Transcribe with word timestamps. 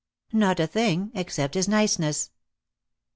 "Not 0.33 0.59
a 0.59 0.65
thing, 0.65 1.11
except 1.13 1.53
his 1.53 1.67
niceness." 1.67 2.31